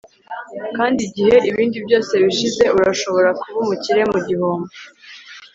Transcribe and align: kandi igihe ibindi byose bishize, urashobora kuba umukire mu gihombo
kandi 0.77 0.99
igihe 1.07 1.35
ibindi 1.49 1.77
byose 1.85 2.13
bishize, 2.23 2.63
urashobora 2.77 3.29
kuba 3.39 3.57
umukire 3.63 4.01
mu 4.11 4.19
gihombo 4.27 4.71